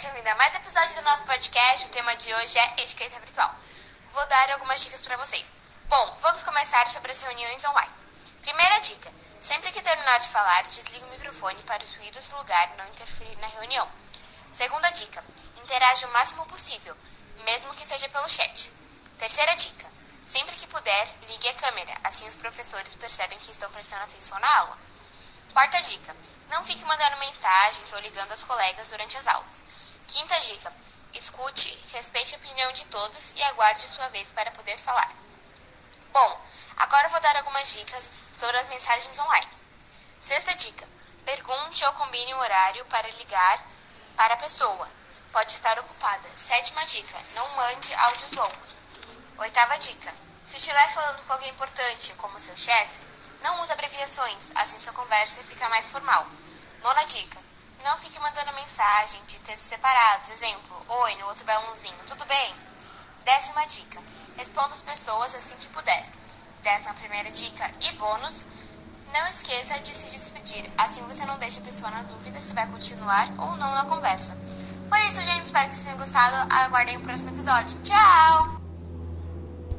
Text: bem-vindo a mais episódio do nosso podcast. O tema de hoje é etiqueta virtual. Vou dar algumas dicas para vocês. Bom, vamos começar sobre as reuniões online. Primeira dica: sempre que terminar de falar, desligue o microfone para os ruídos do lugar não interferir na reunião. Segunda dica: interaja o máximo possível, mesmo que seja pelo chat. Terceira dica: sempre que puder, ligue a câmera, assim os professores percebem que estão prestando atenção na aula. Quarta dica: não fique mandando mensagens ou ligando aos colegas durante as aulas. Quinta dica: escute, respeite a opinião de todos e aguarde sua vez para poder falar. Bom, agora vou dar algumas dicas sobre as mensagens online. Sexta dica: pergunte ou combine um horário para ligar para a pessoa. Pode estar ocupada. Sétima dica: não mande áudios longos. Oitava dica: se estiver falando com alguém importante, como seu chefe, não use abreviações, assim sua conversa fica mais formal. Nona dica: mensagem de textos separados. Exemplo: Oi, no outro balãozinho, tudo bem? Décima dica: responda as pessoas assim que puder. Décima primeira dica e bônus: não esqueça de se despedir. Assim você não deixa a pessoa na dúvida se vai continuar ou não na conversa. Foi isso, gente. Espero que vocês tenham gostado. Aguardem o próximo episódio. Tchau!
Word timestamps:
bem-vindo 0.00 0.28
a 0.30 0.34
mais 0.36 0.54
episódio 0.54 0.94
do 0.94 1.02
nosso 1.02 1.24
podcast. 1.24 1.86
O 1.86 1.88
tema 1.88 2.14
de 2.14 2.32
hoje 2.32 2.56
é 2.56 2.82
etiqueta 2.82 3.18
virtual. 3.18 3.52
Vou 4.12 4.24
dar 4.26 4.52
algumas 4.52 4.80
dicas 4.80 5.02
para 5.02 5.16
vocês. 5.16 5.54
Bom, 5.88 6.16
vamos 6.20 6.44
começar 6.44 6.86
sobre 6.86 7.10
as 7.10 7.20
reuniões 7.20 7.64
online. 7.64 7.92
Primeira 8.42 8.78
dica: 8.78 9.10
sempre 9.40 9.72
que 9.72 9.82
terminar 9.82 10.20
de 10.20 10.28
falar, 10.28 10.62
desligue 10.68 11.04
o 11.04 11.10
microfone 11.10 11.60
para 11.64 11.82
os 11.82 11.96
ruídos 11.96 12.28
do 12.28 12.36
lugar 12.36 12.76
não 12.76 12.86
interferir 12.90 13.36
na 13.38 13.48
reunião. 13.48 13.88
Segunda 14.52 14.88
dica: 14.90 15.24
interaja 15.56 16.06
o 16.06 16.12
máximo 16.12 16.46
possível, 16.46 16.96
mesmo 17.44 17.74
que 17.74 17.84
seja 17.84 18.08
pelo 18.10 18.28
chat. 18.28 18.70
Terceira 19.18 19.56
dica: 19.56 19.90
sempre 20.22 20.54
que 20.54 20.68
puder, 20.68 21.08
ligue 21.22 21.48
a 21.48 21.54
câmera, 21.54 21.98
assim 22.04 22.28
os 22.28 22.36
professores 22.36 22.94
percebem 22.94 23.38
que 23.40 23.50
estão 23.50 23.68
prestando 23.72 24.04
atenção 24.04 24.38
na 24.38 24.58
aula. 24.58 24.78
Quarta 25.52 25.82
dica: 25.82 26.14
não 26.50 26.64
fique 26.64 26.84
mandando 26.84 27.16
mensagens 27.16 27.92
ou 27.94 27.98
ligando 27.98 28.30
aos 28.30 28.44
colegas 28.44 28.90
durante 28.90 29.16
as 29.16 29.26
aulas. 29.26 29.77
Quinta 30.08 30.40
dica: 30.40 30.72
escute, 31.12 31.84
respeite 31.92 32.34
a 32.34 32.38
opinião 32.38 32.72
de 32.72 32.86
todos 32.86 33.34
e 33.36 33.42
aguarde 33.42 33.86
sua 33.86 34.08
vez 34.08 34.30
para 34.30 34.50
poder 34.52 34.78
falar. 34.78 35.12
Bom, 36.14 36.46
agora 36.78 37.08
vou 37.10 37.20
dar 37.20 37.36
algumas 37.36 37.74
dicas 37.74 38.10
sobre 38.40 38.56
as 38.56 38.68
mensagens 38.68 39.18
online. 39.18 39.48
Sexta 40.18 40.54
dica: 40.54 40.88
pergunte 41.26 41.84
ou 41.84 41.92
combine 41.92 42.32
um 42.32 42.40
horário 42.40 42.86
para 42.86 43.06
ligar 43.06 43.62
para 44.16 44.32
a 44.32 44.38
pessoa. 44.38 44.90
Pode 45.30 45.52
estar 45.52 45.78
ocupada. 45.78 46.26
Sétima 46.34 46.82
dica: 46.86 47.18
não 47.34 47.46
mande 47.56 47.94
áudios 47.94 48.32
longos. 48.32 48.78
Oitava 49.36 49.76
dica: 49.76 50.14
se 50.46 50.56
estiver 50.56 50.90
falando 50.94 51.22
com 51.26 51.34
alguém 51.34 51.50
importante, 51.50 52.14
como 52.14 52.40
seu 52.40 52.56
chefe, 52.56 52.98
não 53.42 53.60
use 53.60 53.72
abreviações, 53.74 54.52
assim 54.54 54.80
sua 54.80 54.94
conversa 54.94 55.44
fica 55.44 55.68
mais 55.68 55.90
formal. 55.90 56.26
Nona 56.82 57.04
dica: 57.04 57.37
mensagem 58.68 59.22
de 59.26 59.38
textos 59.38 59.68
separados. 59.68 60.28
Exemplo: 60.28 60.84
Oi, 60.88 61.14
no 61.16 61.26
outro 61.28 61.44
balãozinho, 61.46 61.96
tudo 62.06 62.24
bem? 62.26 62.54
Décima 63.24 63.66
dica: 63.66 63.98
responda 64.36 64.74
as 64.74 64.82
pessoas 64.82 65.34
assim 65.34 65.56
que 65.56 65.68
puder. 65.68 66.06
Décima 66.62 66.92
primeira 66.94 67.30
dica 67.30 67.70
e 67.80 67.92
bônus: 67.92 68.46
não 69.14 69.26
esqueça 69.26 69.80
de 69.80 69.96
se 69.96 70.10
despedir. 70.10 70.70
Assim 70.76 71.02
você 71.06 71.24
não 71.24 71.38
deixa 71.38 71.60
a 71.60 71.64
pessoa 71.64 71.90
na 71.90 72.02
dúvida 72.02 72.40
se 72.42 72.52
vai 72.52 72.66
continuar 72.66 73.26
ou 73.38 73.56
não 73.56 73.74
na 73.74 73.86
conversa. 73.86 74.36
Foi 74.90 75.00
isso, 75.06 75.22
gente. 75.22 75.46
Espero 75.46 75.68
que 75.68 75.74
vocês 75.74 75.84
tenham 75.84 75.98
gostado. 75.98 76.52
Aguardem 76.52 76.98
o 76.98 77.00
próximo 77.00 77.30
episódio. 77.30 77.80
Tchau! 77.82 78.57